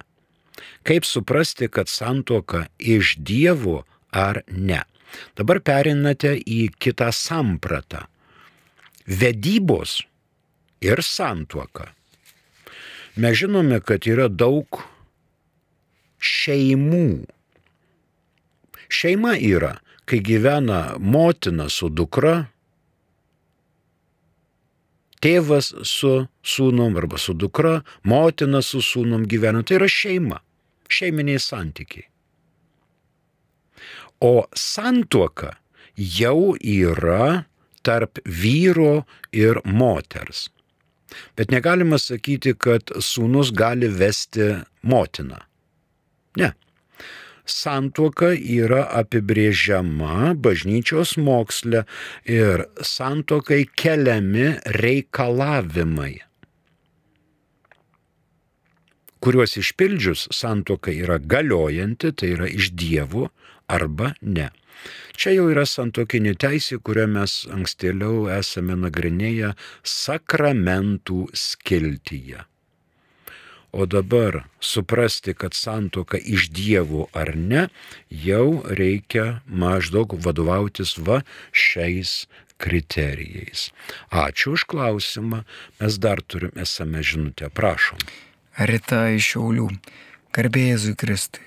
Kaip 0.84 1.06
suprasti, 1.08 1.70
kad 1.72 1.88
santoka 1.88 2.66
iš 2.76 3.16
Dievo 3.16 3.84
ar 4.12 4.42
ne? 4.52 4.82
Dabar 5.38 5.60
perinate 5.64 6.34
į 6.38 6.70
kitą 6.78 7.10
sampratą. 7.14 8.04
Vedybos 9.06 10.00
ir 10.80 11.02
santuoka. 11.02 11.90
Mes 13.16 13.36
žinome, 13.36 13.80
kad 13.82 14.06
yra 14.06 14.28
daug 14.30 14.80
šeimų. 16.20 17.26
Šeima 18.90 19.34
yra, 19.38 19.76
kai 20.06 20.20
gyvena 20.24 20.96
motina 20.98 21.68
su 21.70 21.90
dukra, 21.90 22.50
tėvas 25.20 25.72
su 25.86 26.12
sūnum 26.42 26.96
arba 26.98 27.20
su 27.20 27.34
dukra, 27.34 27.80
motina 28.02 28.62
su 28.64 28.80
sūnum 28.84 29.26
gyvena. 29.30 29.62
Tai 29.62 29.80
yra 29.80 29.90
šeima, 29.90 30.40
šeiminiai 30.88 31.42
santykiai. 31.42 32.08
O 34.20 34.44
santuoka 34.54 35.54
jau 35.96 36.56
yra 36.60 37.46
tarp 37.82 38.20
vyro 38.24 39.04
ir 39.32 39.60
moters. 39.64 40.48
Bet 41.36 41.50
negalima 41.50 41.98
sakyti, 41.98 42.54
kad 42.54 42.92
sūnus 43.02 43.50
gali 43.56 43.88
vesti 43.88 44.52
motiną. 44.86 45.40
Ne. 46.38 46.52
Santuoka 47.50 48.30
yra 48.36 48.84
apibrėžiama 49.00 50.36
bažnyčios 50.38 51.16
moksle 51.18 51.82
ir 52.28 52.62
santuokai 52.78 53.64
keliami 53.74 54.52
reikalavimai, 54.76 56.12
kuriuos 59.18 59.56
išpildžius 59.58 60.28
santuoka 60.36 60.94
yra 60.94 61.18
galiojanti, 61.18 62.12
tai 62.14 62.30
yra 62.36 62.46
iš 62.46 62.70
dievų 62.78 63.26
arba 63.76 64.14
ne. 64.20 64.50
Čia 65.20 65.34
jau 65.36 65.48
yra 65.52 65.66
santokinė 65.68 66.32
teisė, 66.40 66.78
kurią 66.80 67.06
mes 67.14 67.34
ankstėliau 67.52 68.30
esame 68.32 68.78
nagrinėję 68.80 69.52
sakramentų 69.84 71.26
skiltyje. 71.36 72.46
O 73.70 73.86
dabar 73.86 74.48
suprasti, 74.58 75.34
kad 75.36 75.54
santoka 75.54 76.18
iš 76.18 76.48
dievų 76.50 77.04
ar 77.14 77.36
ne, 77.38 77.68
jau 78.10 78.62
reikia 78.66 79.42
maždaug 79.46 80.16
vadovautis 80.24 80.96
va 80.98 81.20
šiais 81.54 82.24
kriterijais. 82.60 83.70
Ačiū 84.10 84.56
už 84.58 84.66
klausimą. 84.66 85.44
Mes 85.78 86.00
dar 86.02 86.20
turim 86.20 86.56
esame 86.58 87.04
žinutę. 87.06 87.48
Prašom. 87.54 88.02
Rita 88.58 89.06
iš 89.14 89.34
Šiaulių. 89.34 89.68
Garbėjai 90.34 90.96
Kristui. 90.98 91.46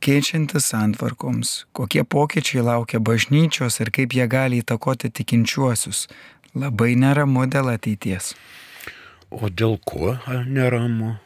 Keičiantis 0.00 0.70
santvarkoms, 0.72 1.66
kokie 1.72 2.04
pokyčiai 2.04 2.64
laukia 2.66 3.00
bažnyčios 3.00 3.80
ir 3.80 3.90
kaip 3.90 4.14
jie 4.14 4.26
gali 4.30 4.62
įtakoti 4.62 5.10
tikinčiuosius. 5.10 6.06
Labai 6.56 6.94
neramu 6.96 7.44
dėl 7.50 7.72
ateities. 7.74 8.34
O 9.30 9.48
dėl 9.50 9.80
ko 9.84 10.16
neramu? 10.46 11.16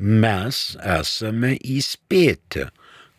mes 0.00 0.58
esame 0.80 1.54
įspėti, 1.60 2.66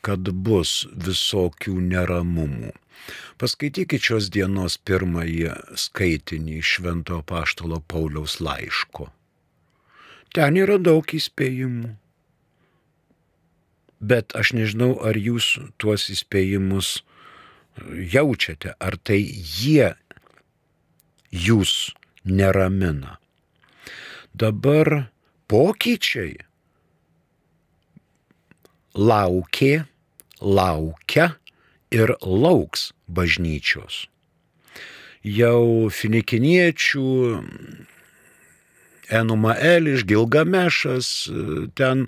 kad 0.01 0.29
bus 0.33 0.87
visokių 0.97 1.77
neramumų. 1.77 2.73
Paskaitykite 3.41 4.01
šios 4.01 4.29
dienos 4.33 4.77
pirmąjį 4.77 5.53
skaitinį 5.77 6.61
Švento 6.65 7.21
Paštalo 7.25 7.81
Pauliaus 7.87 8.39
laiško. 8.41 9.09
Ten 10.33 10.57
yra 10.57 10.77
daug 10.81 11.05
įspėjimų. 11.05 11.95
Bet 14.01 14.33
aš 14.33 14.55
nežinau, 14.57 14.95
ar 15.05 15.17
jūs 15.17 15.59
tuos 15.77 16.09
įspėjimus 16.09 17.03
jaučiate, 18.11 18.73
ar 18.81 18.97
tai 18.97 19.21
jie 19.21 19.93
jūs 21.31 21.93
neramina. 22.25 23.17
Dabar 24.33 25.11
pokyčiai 25.51 26.39
laukė, 28.95 29.85
laukia 30.41 31.35
ir 31.91 32.15
lauks 32.21 32.91
bažnyčios. 33.07 34.07
Jau 35.21 35.91
finikiniečių 35.93 37.07
Enumael 39.11 39.89
iš 39.91 40.05
Gilgamešas, 40.07 41.07
ten 41.75 42.05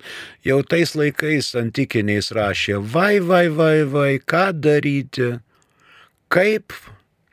jau 0.47 0.61
tais 0.63 0.95
laikais 0.95 1.51
antikiniais 1.59 2.31
rašė, 2.35 2.79
vai, 2.79 3.19
vai, 3.19 3.47
vai, 3.51 3.83
vai, 3.83 4.11
ką 4.19 4.45
daryti, 4.63 5.33
kaip 6.31 6.71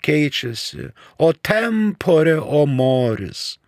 keičiasi, 0.03 0.91
o 1.19 1.33
tempore, 1.33 2.37
o 2.41 2.67
moris, 2.67 3.59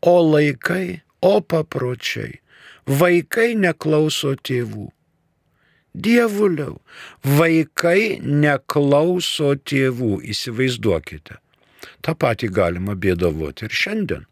o 0.00 0.16
laikai, 0.24 1.02
o 1.20 1.38
papročiai, 1.40 2.40
vaikai 2.86 3.52
neklauso 3.58 4.34
tėvų. 4.40 4.88
Dievuliau, 5.92 6.78
vaikai 7.20 8.16
neklauso 8.24 9.52
tėvų, 9.60 10.22
įsivaizduokite. 10.32 11.36
Ta 12.02 12.14
pati 12.16 12.48
galima 12.48 12.96
bėdavoti 12.96 13.68
ir 13.68 13.76
šiandien. 13.76 14.24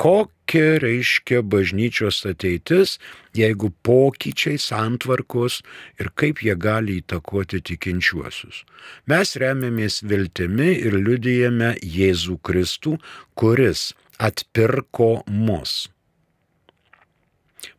Kokia 0.00 0.78
reiškia 0.80 1.42
bažnyčios 1.44 2.22
ateitis, 2.24 2.94
jeigu 3.36 3.68
pokyčiai 3.84 4.56
santvarkos 4.56 5.58
ir 6.00 6.08
kaip 6.16 6.40
jie 6.40 6.54
gali 6.56 6.94
įtakoti 7.02 7.60
tikinčiuosius. 7.68 8.62
Mes 9.12 9.34
remiamės 9.42 10.00
viltimi 10.08 10.70
ir 10.86 10.96
liudijame 10.96 11.74
Jėzų 11.84 12.38
Kristų, 12.40 12.94
kuris 13.36 13.90
atpirko 14.16 15.10
mus. 15.28 15.90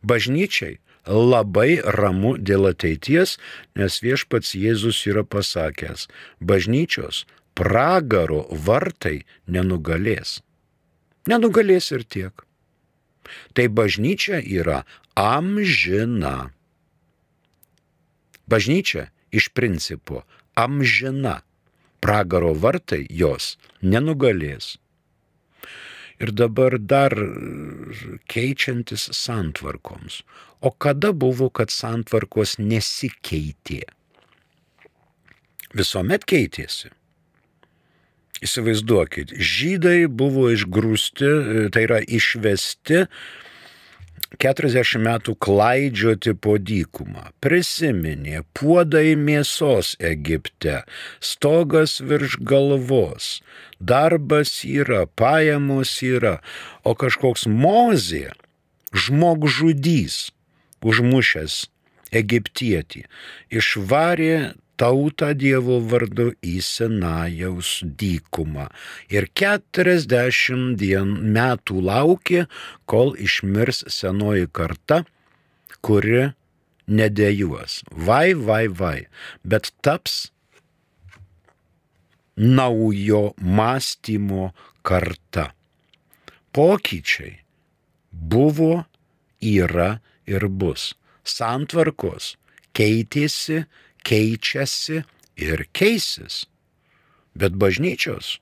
Bažnyčiai 0.06 0.78
labai 1.06 1.82
ramu 1.98 2.36
dėl 2.38 2.70
ateities, 2.70 3.34
nes 3.74 3.98
viešpats 4.06 4.54
Jėzus 4.54 5.02
yra 5.10 5.26
pasakęs, 5.26 6.06
bažnyčios 6.38 7.24
pragaro 7.58 8.46
vartai 8.54 9.24
nenugalės. 9.50 10.38
Nenugalės 11.30 11.92
ir 11.94 12.02
tiek. 12.02 12.44
Tai 13.54 13.66
bažnyčia 13.70 14.40
yra 14.42 14.82
amžina. 15.14 16.50
Bažnyčia 18.50 19.10
iš 19.30 19.52
principo 19.54 20.24
amžina. 20.58 21.42
Pragaro 22.02 22.50
vartai 22.58 23.04
jos 23.06 23.56
nenugalės. 23.78 24.76
Ir 26.18 26.32
dabar 26.34 26.74
dar 26.78 27.14
keičiantis 28.30 29.08
santvarkoms. 29.14 30.22
O 30.62 30.70
kada 30.70 31.12
buvo, 31.14 31.46
kad 31.50 31.70
santvarkos 31.70 32.58
nesikeitė? 32.58 33.86
Visuomet 35.74 36.26
keitėsi. 36.26 36.90
Įsivaizduokit, 38.42 39.36
žydai 39.38 40.10
buvo 40.10 40.48
išgrūsti, 40.50 41.30
tai 41.74 41.86
yra 41.86 42.00
išvesti 42.02 43.04
40 44.40 44.98
metų 45.02 45.34
klaidžioti 45.42 46.32
po 46.34 46.56
dykumą. 46.58 47.28
Prisiminė, 47.44 48.42
puodai 48.56 49.14
mėsos 49.18 49.94
Egipte, 50.00 50.82
stogas 51.20 52.00
virš 52.00 52.38
galvos, 52.40 53.42
darbas 53.78 54.62
yra, 54.66 55.04
pajamos 55.06 55.98
yra, 56.02 56.40
o 56.82 56.96
kažkoks 56.98 57.46
mozė, 57.46 58.32
žmogžudys, 58.92 60.32
užmušęs 60.82 61.66
egiptietį, 62.12 63.06
išvarė 63.52 64.52
tautą 64.80 65.32
Dievo 65.38 65.78
vardu 65.90 66.32
į 66.42 66.58
Sinajaus 66.64 67.80
dykumą 67.84 68.68
ir 69.12 69.28
keturiasdešimt 69.38 70.76
dien 70.80 71.16
metų 71.36 71.82
laukė, 71.88 72.46
kol 72.86 73.14
išmirs 73.16 73.84
senoji 73.92 74.48
karta, 74.52 75.02
kuri 75.80 76.30
nedėjuos. 76.88 77.82
Vai, 77.90 78.34
vai, 78.34 78.66
vai, 78.68 78.98
bet 79.44 79.72
taps 79.84 80.32
naujo 82.36 83.32
mąstymo 83.38 84.52
karta. 84.82 85.52
Pokyčiai 86.52 87.38
buvo, 88.12 88.84
yra 89.40 90.00
ir 90.28 90.48
bus. 90.48 90.92
Santvarkos 91.24 92.36
keitėsi, 92.76 93.64
keičiasi 94.06 95.02
ir 95.36 95.66
keisis. 95.72 96.46
Bet 97.34 97.56
bažnyčios 97.56 98.38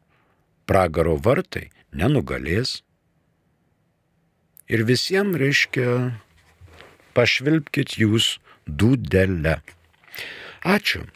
pragaro 0.66 1.16
vartai 1.16 1.70
nenugalės. 1.92 2.82
Ir 4.70 4.84
visiems 4.86 5.38
reiškia, 5.38 6.14
pašvilpkite 7.14 7.98
jūs 8.02 8.38
dūdelę. 8.66 9.58
Ačiū. 10.62 11.06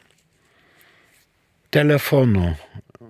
Telefonu 1.75 2.55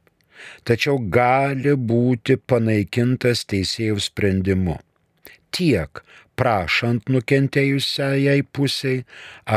Tačiau 0.68 0.98
gali 1.12 1.72
būti 1.90 2.36
panaikintas 2.36 3.46
teisėjų 3.48 4.02
sprendimu. 4.04 4.76
Tiek 5.50 6.02
prašant 6.36 7.08
nukentėjusiai 7.12 8.44
pusiai 8.56 9.04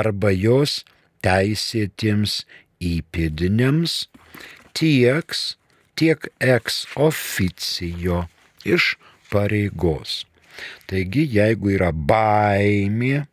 arba 0.01 0.31
jos 0.35 0.81
teisėtiems 1.25 2.43
įpėdiniams, 2.79 3.95
tieks, 4.77 5.41
tiek 5.99 6.29
ex 6.39 6.85
oficijo 6.95 8.23
iš 8.63 8.95
pareigos. 9.31 10.23
Taigi, 10.89 11.25
jeigu 11.31 11.75
yra 11.75 11.91
baimė, 11.93 13.25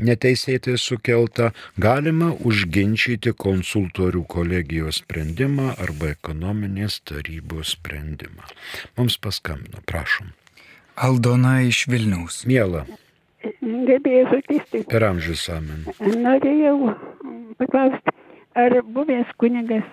neteisėtai 0.00 0.76
sukelta, 0.80 1.50
galima 1.78 2.30
užginčyti 2.46 3.34
konsultorių 3.44 4.24
kolegijos 4.34 5.02
sprendimą 5.04 5.74
arba 5.86 6.14
ekonominės 6.14 7.00
tarybos 7.10 7.76
sprendimą. 7.76 8.46
Mums 8.98 9.18
paskambino, 9.22 9.82
prašom. 9.86 10.32
Aldona 11.00 11.60
iš 11.64 11.86
Vilniaus. 11.88 12.42
Mėla. 12.48 12.84
Gebėjau 13.64 14.26
sutisti. 14.34 14.82
Per 14.90 15.04
amžius 15.06 15.46
amen. 15.52 15.86
Norėjau 16.00 16.92
paklausti, 17.60 18.12
ar 18.60 18.76
buvęs 18.84 19.30
kunigas 19.40 19.86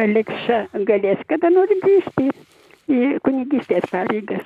Alekša 0.00 0.66
galės 0.88 1.20
kada 1.28 1.48
nors 1.52 1.72
grįžti 1.84 2.28
į 2.92 3.00
kunigystės 3.24 3.88
pareigas? 3.92 4.44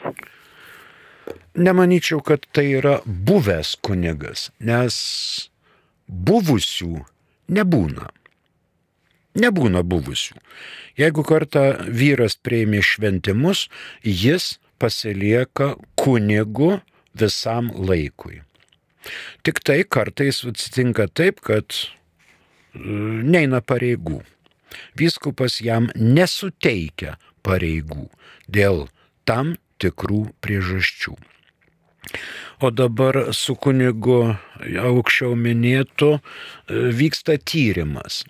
Nemanyčiau, 1.59 2.21
kad 2.23 2.47
tai 2.55 2.69
yra 2.79 3.01
buvęs 3.07 3.75
kunigas, 3.83 4.51
nes 4.61 4.97
buvusių 6.07 7.03
nebūna. 7.51 8.13
Nebūna 9.37 9.83
buvusių. 9.83 10.39
Jeigu 10.97 11.25
kartą 11.27 11.65
vyras 11.93 12.39
prieimė 12.41 12.81
šventimus, 12.85 13.67
jis 14.05 14.55
pasilieka 14.79 15.75
kunigu 15.99 16.81
visam 17.15 17.71
laikui. 17.89 18.43
Tik 19.43 19.63
tai 19.65 19.85
kartais 19.85 20.43
atsitinka 20.49 21.07
taip, 21.09 21.41
kad 21.41 21.71
e, 21.73 21.87
neina 23.33 23.63
pareigų. 23.63 24.23
Vyskupas 24.99 25.61
jam 25.63 25.89
nesuteikia 25.95 27.17
pareigų 27.47 28.09
dėl 28.51 28.87
tam 29.29 29.55
tikrų 29.81 30.27
priežasčių. 30.43 31.15
O 32.65 32.71
dabar 32.71 33.19
su 33.37 33.57
kunigu 33.59 34.21
aukščiau 34.91 35.37
minėtų 35.39 36.17
e, 36.17 36.21
vyksta 37.01 37.37
tyrimas. 37.39 38.25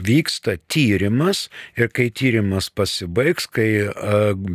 Vyksta 0.00 0.56
tyrimas 0.72 1.48
ir 1.76 1.90
kai 1.92 2.08
tyrimas 2.10 2.70
pasibaigs, 2.72 3.46
kai 3.46 3.90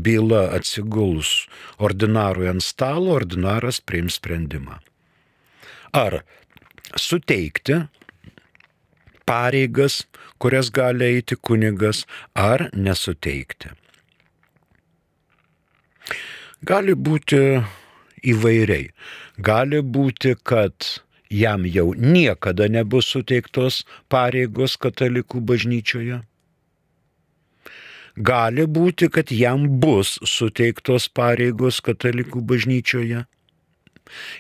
byla 0.05 0.47
atsiguls 0.58 1.45
ordinarui 1.77 2.49
ant 2.49 2.65
stalo, 2.65 3.13
ordinaras 3.19 3.81
priims 3.81 4.17
sprendimą. 4.19 4.79
Ar 5.93 6.23
suteikti 6.97 7.84
pareigas, 9.25 10.03
kurias 10.39 10.69
gali 10.73 11.05
eiti 11.17 11.38
kunigas, 11.41 12.05
ar 12.36 12.69
nesuteikti. 12.73 13.71
Gali 16.65 16.95
būti 16.97 17.39
įvairiai. 18.25 18.89
Gali 19.38 19.81
būti, 19.81 20.36
kad 20.43 20.73
jam 21.41 21.65
jau 21.65 21.89
niekada 21.93 22.67
nebus 22.71 23.10
suteiktos 23.13 23.84
pareigos 24.10 24.78
katalikų 24.82 25.41
bažnyčioje. 25.52 26.21
Gali 28.15 28.63
būti, 28.78 29.10
kad 29.12 29.32
jam 29.32 29.67
bus 29.84 30.15
suteiktos 30.24 31.10
pareigos 31.12 31.82
katalikų 31.84 32.41
bažnyčioje. 32.52 33.26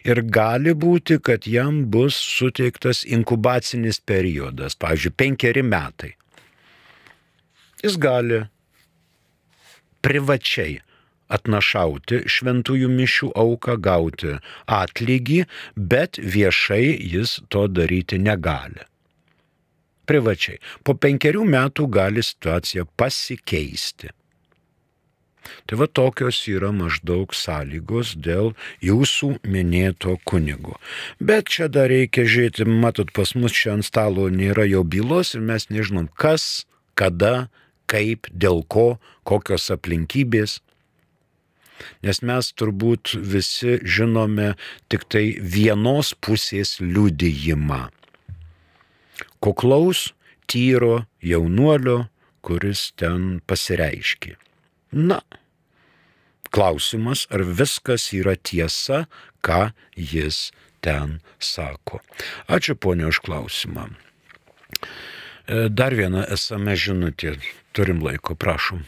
Ir 0.05 0.21
gali 0.31 0.71
būti, 0.77 1.17
kad 1.19 1.47
jam 1.49 1.83
bus 1.91 2.15
suteiktas 2.15 3.03
inkubacinis 3.03 3.99
periodas, 3.99 4.77
pavyzdžiui, 4.79 5.15
penkeri 5.17 5.63
metai. 5.65 6.13
Jis 7.83 7.97
gali 7.99 8.45
privačiai 10.05 10.79
atnašauti 11.31 12.23
šventųjų 12.29 12.89
mišių 12.91 13.31
auką, 13.35 13.77
gauti 13.81 14.35
atlygį, 14.65 15.45
bet 15.75 16.19
viešai 16.21 16.97
jis 17.13 17.39
to 17.49 17.67
daryti 17.67 18.19
negali. 18.21 18.85
Privačiai. 20.05 20.59
Po 20.85 20.93
penkerių 20.93 21.47
metų 21.49 21.87
gali 21.89 22.21
situacija 22.21 22.85
pasikeisti. 22.97 24.11
Tai 25.65 25.77
va 25.81 25.87
tokios 25.89 26.39
yra 26.49 26.71
maždaug 26.73 27.33
sąlygos 27.37 28.15
dėl 28.27 28.53
jūsų 28.85 29.31
minėto 29.45 30.17
kunigo. 30.25 30.77
Bet 31.19 31.51
čia 31.53 31.69
dar 31.69 31.89
reikia 31.93 32.25
žiūrėti, 32.25 32.65
matot, 32.65 33.11
pas 33.13 33.35
mus 33.37 33.53
čia 33.53 33.75
ant 33.77 33.85
stalo 33.85 34.27
nėra 34.29 34.65
jo 34.69 34.83
bylos 34.83 35.35
ir 35.37 35.45
mes 35.45 35.69
nežinom, 35.69 36.09
kas, 36.17 36.65
kada, 36.97 37.49
kaip, 37.89 38.29
dėl 38.33 38.63
ko, 38.65 38.97
kokios 39.25 39.69
aplinkybės. 39.73 40.59
Nes 42.05 42.21
mes 42.21 42.51
turbūt 42.57 43.15
visi 43.19 43.77
žinome 43.83 44.53
tik 44.91 45.05
tai 45.11 45.25
vienos 45.39 46.13
pusės 46.15 46.77
liudijimą. 46.79 47.87
Kuklaus, 49.43 50.13
tyro 50.47 51.05
jaunuolio, 51.21 52.05
kuris 52.45 52.91
ten 52.99 53.41
pasireiškė. 53.49 54.35
Na, 54.95 55.19
klausimas, 56.55 57.25
ar 57.33 57.43
viskas 57.43 58.11
yra 58.15 58.35
tiesa, 58.37 59.05
ką 59.43 59.71
jis 59.97 60.49
ten 60.85 61.19
sako. 61.41 62.01
Ačiū 62.47 62.77
ponė 62.77 63.09
už 63.11 63.21
klausimą. 63.25 63.89
E, 65.45 65.67
dar 65.69 65.95
viena 65.97 66.25
esame 66.31 66.77
žinutė. 66.79 67.35
Turim 67.75 67.99
laiko, 68.05 68.37
prašom. 68.39 68.85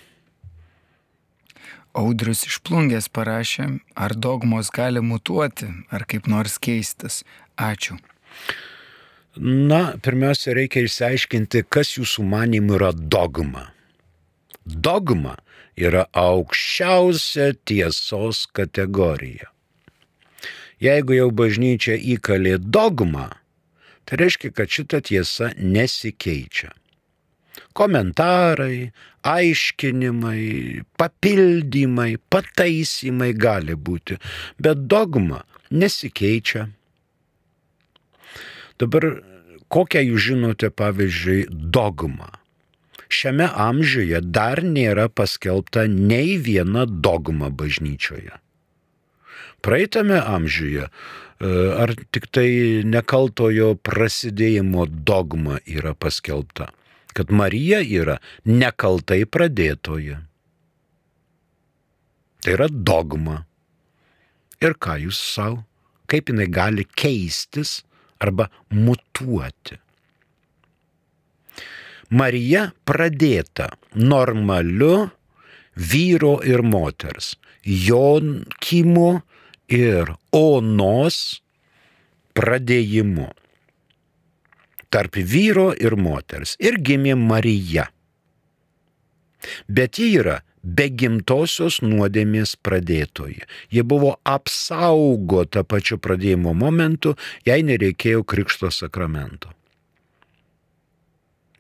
Audrius 1.98 2.44
iš 2.46 2.60
plungės 2.62 3.08
parašė, 3.10 3.66
ar 3.98 4.14
dogmos 4.14 4.70
gali 4.74 5.02
mutuoti, 5.02 5.70
ar 5.90 6.06
kaip 6.06 6.30
nors 6.30 6.60
keistis. 6.62 7.24
Ačiū. 7.58 7.98
Na, 9.38 9.98
pirmiausia, 10.06 10.54
reikia 10.58 10.86
išsiaiškinti, 10.86 11.64
kas 11.74 11.96
jūsų 11.98 12.26
manimų 12.30 12.78
yra 12.78 12.92
dogma. 12.94 13.68
Dogma 14.66 15.36
yra 15.78 16.06
aukščiausia 16.14 17.52
tiesos 17.66 18.46
kategorija. 18.54 19.50
Jeigu 20.82 21.18
jau 21.18 21.30
bažnyčia 21.34 21.98
įkalė 21.98 22.58
dogmą, 22.62 23.32
tai 24.06 24.22
reiškia, 24.22 24.54
kad 24.54 24.70
šita 24.70 25.02
tiesa 25.10 25.54
nesikeičia 25.58 26.76
komentarai, 27.78 28.92
aiškinimai, 29.28 30.84
papildymai, 31.00 32.18
pataisymai 32.32 33.34
gali 33.36 33.76
būti, 33.76 34.18
bet 34.62 34.88
dogma 34.88 35.44
nesikeičia. 35.72 36.68
Dabar 38.78 39.08
kokią 39.74 40.04
jūs 40.06 40.28
žinote, 40.30 40.70
pavyzdžiui, 40.72 41.48
dogmą? 41.50 42.30
Šiame 43.08 43.48
amžiuje 43.48 44.20
dar 44.36 44.62
nėra 44.64 45.08
paskelbta 45.08 45.86
nei 45.88 46.36
viena 46.44 46.84
dogma 46.86 47.50
bažnyčioje. 47.50 48.36
Praeitame 49.64 50.20
amžiuje 50.20 50.84
e, 50.86 50.90
ar 51.84 51.96
tik 52.12 52.28
tai 52.36 52.50
nekaltojo 52.86 53.74
prasidėjimo 53.80 54.86
dogma 55.08 55.62
yra 55.66 55.96
paskelbta? 55.96 56.70
Kad 57.18 57.34
Marija 57.34 57.80
yra 57.82 58.20
nekaltai 58.46 59.24
pradėtoji. 59.26 60.20
Tai 62.46 62.54
yra 62.54 62.68
dogma. 62.70 63.40
Ir 64.62 64.78
ką 64.78 65.00
jūs 65.08 65.18
savo, 65.34 65.64
kaip 66.10 66.30
jinai 66.30 66.48
gali 66.54 66.86
keistis 66.86 67.80
arba 68.22 68.48
mutuoti. 68.74 69.80
Marija 72.10 72.70
pradėta 72.88 73.68
normaliu 73.98 75.10
vyro 75.76 76.38
ir 76.48 76.64
moters, 76.64 77.34
Jonkimo 77.68 79.10
ir 79.68 80.14
Onos 80.32 81.18
pradėjimu 82.38 83.28
tarp 84.90 85.18
vyro 85.18 85.72
ir 85.76 85.96
moters 86.00 86.56
ir 86.60 86.80
gimė 86.82 87.16
Marija. 87.20 87.88
Bet 89.68 90.00
ji 90.00 90.12
yra 90.20 90.40
be 90.64 90.88
gimtosios 90.90 91.80
nuodėmės 91.84 92.56
pradėtoji. 92.66 93.46
Ji 93.72 93.84
buvo 93.88 94.18
apsaugota 94.28 95.64
pačiu 95.64 96.00
pradėjimo 96.02 96.54
momentu, 96.58 97.16
jai 97.48 97.62
nereikėjo 97.64 98.26
krikšto 98.28 98.72
sakramento. 98.74 99.54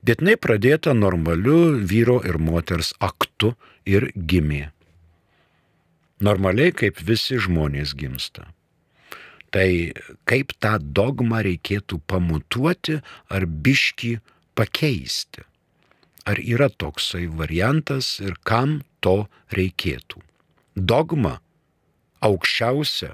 Bet 0.03 0.21
jinai 0.23 0.37
pradėta 0.39 0.93
normaliu 0.95 1.77
vyro 1.83 2.19
ir 2.23 2.39
moters 2.39 2.93
aktu 3.03 3.53
ir 3.85 4.09
gimė. 4.15 4.69
Normaliai 6.23 6.73
kaip 6.73 7.01
visi 7.03 7.37
žmonės 7.37 7.93
gimsta. 7.97 8.47
Tai 9.51 9.69
kaip 10.27 10.51
tą 10.59 10.75
dogmą 10.79 11.41
reikėtų 11.47 12.01
pamutuoti 12.09 12.99
ar 13.31 13.45
biški 13.47 14.17
pakeisti? 14.57 15.45
Ar 16.27 16.41
yra 16.43 16.67
toksai 16.67 17.27
variantas 17.31 18.17
ir 18.19 18.35
kam 18.43 18.81
to 18.99 19.29
reikėtų? 19.55 20.19
Dogma 20.75 21.37
aukščiausia 22.19 23.13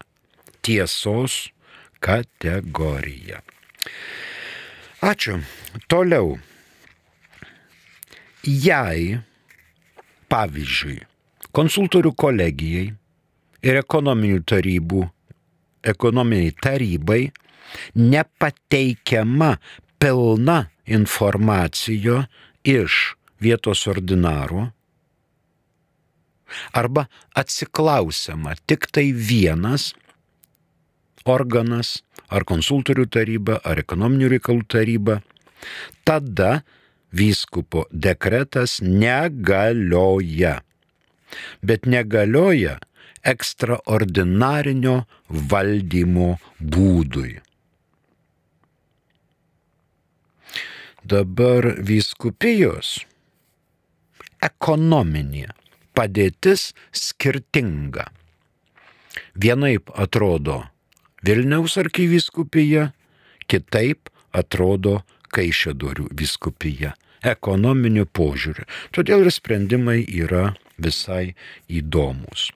tiesos 0.66 1.54
kategorija. 2.04 3.44
Ačiū. 5.04 5.38
Toliau. 5.92 6.38
Jei, 8.44 9.20
pavyzdžiui, 10.32 10.98
konsultorių 11.56 12.12
kolegijai 12.20 12.90
ir 13.64 13.80
ekonominių 13.80 14.42
tarybų 14.48 15.06
ekonominiai 15.84 16.54
tarybai 16.62 17.24
nepateikiama 17.96 19.56
pilna 20.00 20.60
informacija 20.86 22.24
iš 22.64 23.16
vietos 23.42 23.88
ordinaro 23.88 24.70
arba 26.72 27.08
atsiklausiama 27.36 28.56
tik 28.68 28.88
tai 28.94 29.10
vienas 29.12 29.92
organas, 31.26 32.02
ar 32.28 32.46
konsultorių 32.48 33.08
taryba, 33.12 33.60
ar 33.64 33.80
ekonominių 33.80 34.30
reikalų 34.36 34.66
taryba, 34.70 35.20
tada 36.08 36.64
vyskupo 37.14 37.86
dekretas 37.92 38.80
negalioja. 38.84 40.62
Bet 41.66 41.88
negalioja 41.90 42.78
ekstraordinarinio 43.24 44.96
valdymo 45.52 46.30
būdui. 46.60 47.38
Dabar 51.04 51.68
vyskupijos 51.84 53.02
ekonominė 54.44 55.50
padėtis 55.96 56.72
skirtinga. 56.96 58.08
Vienaip 59.36 59.92
atrodo 60.00 60.64
Vilniaus 61.24 61.78
arkivyskupija, 61.80 62.90
kitaip 63.48 64.10
atrodo 64.36 65.02
Kaišėdorių 65.34 66.10
vyskupija 66.20 66.92
ekonominiu 67.24 68.06
požiūriu. 68.06 68.66
Todėl 68.94 69.24
ir 69.26 69.32
sprendimai 69.32 70.02
yra 70.04 70.52
visai 70.78 71.36
įdomus. 71.70 72.52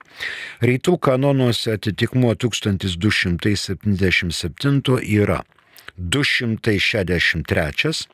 Rytų 0.64 0.98
kanonuose 0.98 1.72
atitikmuo 1.78 2.34
1277 2.34 4.98
yra 5.20 5.44
263, 5.98 8.08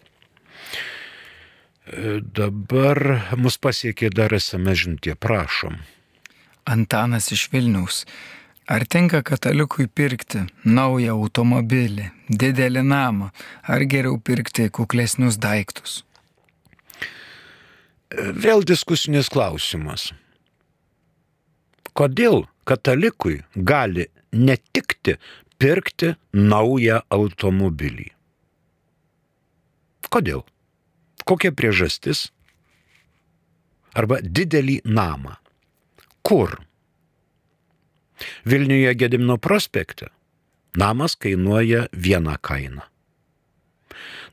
Dabar 2.39 2.99
mus 3.37 3.59
pasiekė 3.59 4.11
dar 4.15 4.33
esame 4.33 4.75
žintie, 4.79 5.15
prašom. 5.19 5.77
Antanas 6.65 7.33
iš 7.35 7.51
Vilniaus. 7.53 8.07
Ar 8.66 8.85
tinka 8.87 9.22
katalikui 9.27 9.88
pirkti 9.90 10.44
naują 10.64 11.16
automobilį, 11.18 12.07
didelį 12.31 12.85
namą, 12.87 13.33
ar 13.66 13.83
geriau 13.90 14.20
pirkti 14.22 14.68
kuklesnius 14.70 15.38
daiktus? 15.42 16.05
Vėl 18.14 18.62
diskusinis 18.62 19.33
klausimas. 19.33 20.12
Kodėl 21.92 22.44
katalikui 22.64 23.40
gali 23.57 24.07
netikti 24.33 25.18
pirkti 25.59 26.14
naują 26.32 27.03
automobilį? 27.11 28.12
Kodėl? 30.12 30.47
Kokia 31.26 31.51
priežastis? 31.51 32.28
Arba 33.99 34.20
didelį 34.22 34.82
namą. 34.87 35.34
Kur? 36.22 36.61
Vilniuje 38.49 38.95
Gedimino 38.95 39.39
prospekte 39.39 40.11
namas 40.77 41.16
kainuoja 41.16 41.87
vieną 41.93 42.37
kainą. 42.41 42.85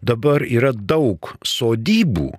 Dabar 0.02 0.46
yra 0.48 0.72
daug 0.74 1.34
sodybų 1.44 2.30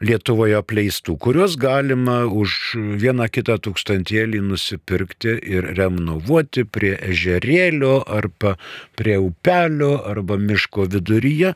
Lietuvoje 0.00 0.56
apleistų, 0.56 1.18
kuriuos 1.20 1.58
galima 1.60 2.22
už 2.24 2.54
vieną 3.02 3.26
kitą 3.28 3.58
tūkstantėlį 3.60 4.38
nusipirkti 4.46 5.34
ir 5.44 5.66
renovuoti 5.76 6.64
prie 6.64 6.94
ežerėlio 7.10 7.98
arba 8.08 8.54
prie 8.96 9.18
upelio 9.20 9.98
arba 10.08 10.38
miško 10.40 10.86
viduryje, 10.94 11.52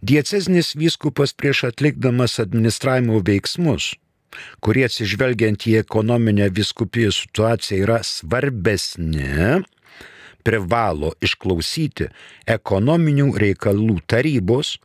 Dieceznis 0.02 0.74
vyskupas 0.76 1.32
prieš 1.32 1.64
atlikdamas 1.70 2.38
administravimo 2.42 3.20
veiksmus 3.24 3.94
kurie 4.64 4.84
atsižvelgiant 4.84 5.64
į 5.70 5.72
ekonominę 5.80 6.50
viskupijų 6.52 7.12
situaciją 7.14 7.82
yra 7.86 7.98
svarbesni, 8.04 9.62
privalo 10.46 11.12
išklausyti 11.24 12.08
ekonominių 12.56 13.30
reikalų 13.42 14.00
tarybos 14.06 14.76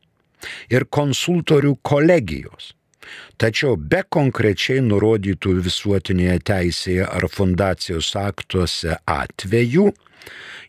ir 0.74 0.88
konsultorių 0.90 1.76
kolegijos. 1.86 2.74
Tačiau 3.42 3.76
be 3.76 4.04
konkrečiai 4.16 4.82
nurodytų 4.86 5.58
visuotinėje 5.66 6.38
teisėje 6.52 7.06
ar 7.06 7.28
fundacijos 7.34 8.14
aktuose 8.18 8.98
atvejų, 9.10 9.90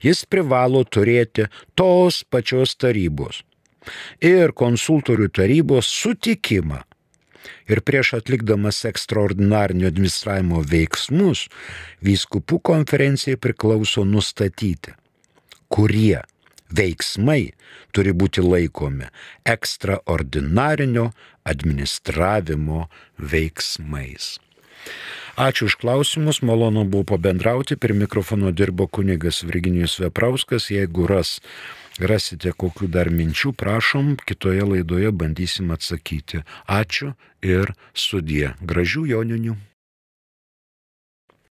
jis 0.03 0.25
privalo 0.27 0.83
turėti 0.85 1.49
tos 1.79 2.23
pačios 2.25 2.75
tarybos 2.77 3.43
ir 4.23 4.53
konsultorių 4.55 5.29
tarybos 5.35 5.89
sutikimą 5.91 6.81
ir 7.69 7.81
prieš 7.81 8.15
atlikdamas 8.21 8.85
ekstraordinarnio 8.89 9.89
administravimo 9.91 10.63
veiksmus, 10.67 11.47
vyskupų 12.05 12.61
konferencijai 12.73 13.41
priklauso 13.41 14.05
nustatyti, 14.09 14.95
kurie 15.73 16.21
veiksmai 16.73 17.53
turi 17.93 18.15
būti 18.17 18.45
laikomi 18.45 19.11
ekstraordinarinio 19.49 21.11
administravimo 21.49 22.87
veiksmais. 23.19 24.39
Ačiū 25.33 25.71
už 25.71 25.79
klausimus, 25.81 26.43
malonu 26.45 26.85
buvo 26.85 27.17
pabendrauti, 27.17 27.79
prie 27.81 27.97
mikrofono 27.97 28.51
dirbo 28.53 28.87
kunigas 28.87 29.41
Virginijus 29.47 29.97
Veprauskas, 30.03 30.69
jeigu 30.69 31.07
ras 31.09 31.41
rasite 32.01 32.53
kokių 32.53 32.89
dar 32.89 33.11
minčių, 33.11 33.53
prašom, 33.59 34.17
kitoje 34.25 34.65
laidoje 34.65 35.13
bandysim 35.13 35.75
atsakyti. 35.75 36.45
Ačiū 36.67 37.13
ir 37.43 37.75
sudie. 37.95 38.55
Gražių 38.63 39.07
joninių. 39.13 39.59